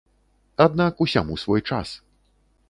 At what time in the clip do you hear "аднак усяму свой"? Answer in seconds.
0.65-1.61